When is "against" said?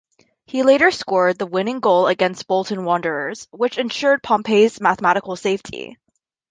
2.07-2.47